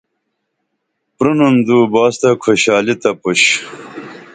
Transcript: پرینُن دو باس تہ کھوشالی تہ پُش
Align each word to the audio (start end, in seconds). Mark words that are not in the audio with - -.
پرینُن 1.15 1.55
دو 1.67 1.77
باس 1.93 2.15
تہ 2.21 2.29
کھوشالی 2.41 2.95
تہ 3.01 3.11
پُش 3.21 3.41